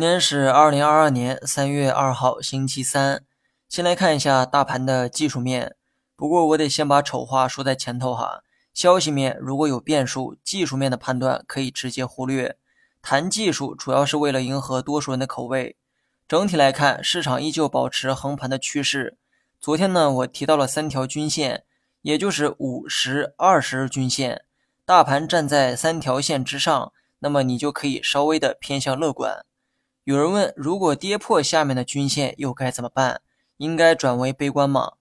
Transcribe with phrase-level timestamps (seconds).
[0.00, 3.22] 今天是二零二二年三月二号，星期三。
[3.68, 5.76] 先来看一下大盘的技术面。
[6.16, 8.42] 不过我得先把丑话说在前头哈。
[8.72, 12.56] 消息面如果有变数，技术面的判断可以直接忽略。
[13.02, 15.76] 谈技术主要是为了迎合多数人的口味。
[16.26, 19.18] 整体来看，市场依旧保持横盘的趋势。
[19.60, 21.64] 昨天呢，我提到了三条均线，
[22.00, 24.46] 也就是五十、二十日均线。
[24.86, 29.44] 大盘站在三条线之上，那么你就可以稍微的偏向乐观。
[30.04, 33.20] 有人问，如果跌破下面的均线又该怎么办？
[33.58, 34.92] 应该转为悲观吗？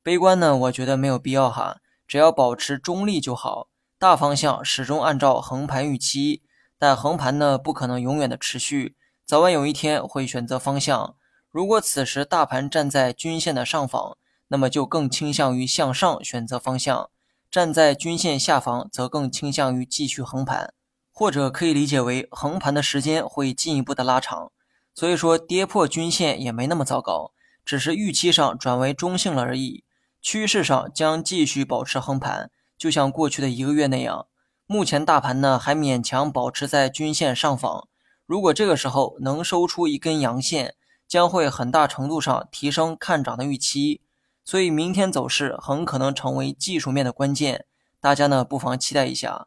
[0.00, 0.56] 悲观呢？
[0.56, 3.68] 我觉得没有必要哈，只要保持中立就好。
[3.98, 6.42] 大方向始终按照横盘预期，
[6.78, 8.96] 但横盘呢不可能永远的持续，
[9.26, 11.16] 早晚有一天会选择方向。
[11.50, 14.16] 如果此时大盘站在均线的上方，
[14.48, 17.10] 那么就更倾向于向上选择方向；
[17.50, 20.74] 站在均线下方，则更倾向于继续横盘。
[21.16, 24.50] 或者可以理解为横盘的时间会进一步的拉长，
[24.92, 27.30] 所以说跌破均线也没那么糟糕，
[27.64, 29.84] 只是预期上转为中性了而已。
[30.20, 34.26] 趋势上将继续保持横盘，就像过去的一个月那样。
[34.66, 37.86] 目前大盘呢还勉强保持在均线上方，
[38.26, 40.74] 如果这个时候能收出一根阳线，
[41.06, 44.00] 将会很大程度上提升看涨的预期。
[44.44, 47.66] 所以明天走势很可能成为技术面的关键，
[48.00, 49.46] 大家呢不妨期待一下。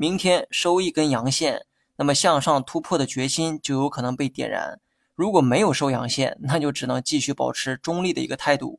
[0.00, 4.78] 明天收一根阳线，那么向上突破的决心就有可能被点燃。
[5.16, 8.78] 如果没有收阳线， 那就只能继续保持中立的一个态度。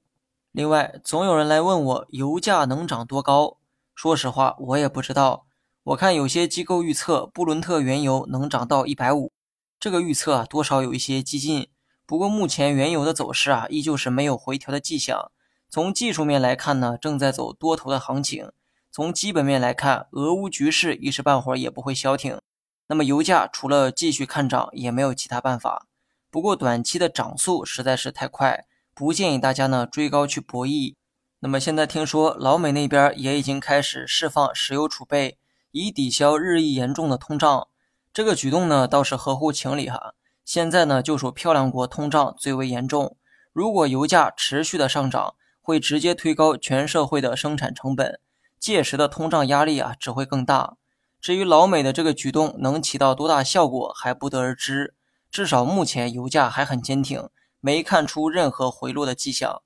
[0.53, 3.57] 另外，总有人来问我油价能涨多高？
[3.93, 5.45] 说实话，我也不知道。
[5.83, 9.33] 我看有些机构预测布伦特原油能涨到一百五，
[9.77, 11.67] 这个预测啊多少有一些激进。
[12.05, 15.29] 不过目前原油的走势啊依旧是没有回调的迹象。
[15.69, 18.53] 从技术面来看呢，正在走多头的行情。
[18.91, 22.39] 从基本面来看，俄乌局势一时半会儿也不会消停，
[22.87, 25.85] 那么油价除了继续看涨，也没有其他办法。
[26.31, 30.95] 不过短期的涨速实在是太快，不建议大家呢追高去博弈。
[31.39, 35.37] 那么现在听说老美那边也已经开始释放石油储备，
[35.71, 37.67] 以抵消日益严重的通胀。
[38.11, 40.15] 这个举动呢倒是合乎情理哈。
[40.43, 43.15] 现在呢就属漂亮国通胀最为严重，
[43.53, 48.19] 如果油价持续的上涨，会直接推高全社会的生产成本。
[48.59, 50.75] 届时的通胀压力啊只会更大。
[51.21, 54.95] 至于老美的这个举动能起到多大效果还不得而知。
[55.31, 59.61] 至少目前油价还很坚挺，没看出任何回落的迹象。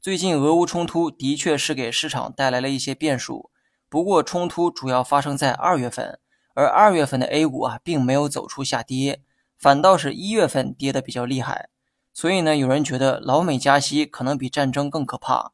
[0.00, 3.50] 最近俄乌冲突的确是给市场带来了一些变数，
[3.88, 6.18] 不过冲突主要发生在二月份，
[6.54, 9.22] 而二月份的 A 股啊并没有走出下跌，
[9.58, 11.70] 反倒是一月份跌的比较厉害。
[12.12, 15.52] 所以呢，有人觉得老美加息可能比战争更可怕。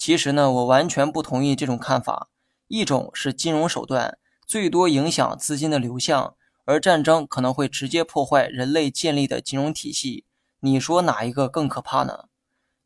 [0.00, 2.30] 其实呢，我完全不同意这种看法。
[2.68, 4.16] 一种是金融手段，
[4.46, 6.34] 最多影响资金的流向，
[6.64, 10.24] 而战争可能会直接破坏人类建立的金融体系。
[10.60, 12.24] 你说哪一个更可怕呢？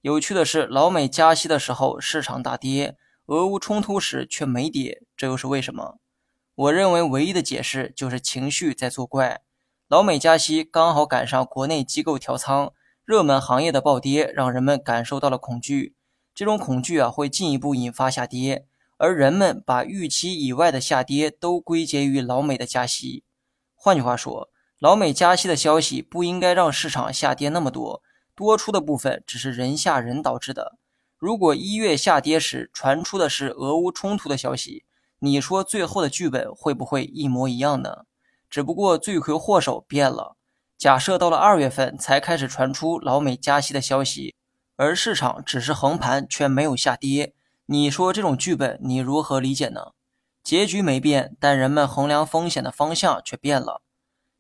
[0.00, 5.98] 有趣的是，老美加息的时候市场大跌，俄乌冲突时却没跌，这又是为什么？
[6.56, 9.42] 我认为唯一的解释就是情绪在作怪。
[9.86, 12.72] 老美加息刚好赶上国内机构调仓，
[13.04, 15.94] 热门行业的暴跌让人们感受到了恐惧。
[16.34, 23.22] 这种恐惧啊，会进一步引发下跌，而人们把预期以外的下跌都归结于老美的加息。
[23.74, 24.50] 换句话说，
[24.80, 28.02] 老美加息的消息不应该让市场下跌那么多，
[28.34, 30.76] 多出的部分只是人吓人导致的。
[31.16, 34.84] 如果一月下跌时传出的是俄乌冲突的消息，
[35.20, 38.06] 你说最后的剧本会不会一模一样呢？
[38.50, 40.36] 只不过罪魁祸首变了。
[40.76, 44.34] 假设到了二月份才开始传出老美加息的消息。
[44.76, 47.34] 而市场只是横盘，却没有下跌。
[47.66, 49.92] 你说这种剧本你如何理解呢？
[50.42, 53.80] 结局没变，但人们衡量风险的方向却变了。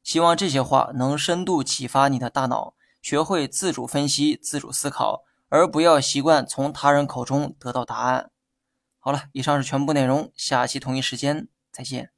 [0.02, 8.30] 希望这些话能深度启发你的大脑，学会自主分析、自主思考，而不要习惯从他人口中得到答案。
[8.98, 12.10] 好了，以上是全部内容，下期同一时间再见。